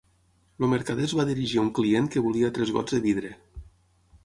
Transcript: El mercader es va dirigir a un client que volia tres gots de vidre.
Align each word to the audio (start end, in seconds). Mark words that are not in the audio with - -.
El 0.63 0.69
mercader 0.71 1.05
es 1.09 1.13
va 1.19 1.25
dirigir 1.31 1.61
a 1.61 1.65
un 1.65 1.69
client 1.81 2.09
que 2.15 2.25
volia 2.29 2.51
tres 2.57 2.75
gots 2.79 2.99
de 2.99 3.03
vidre. 3.07 3.35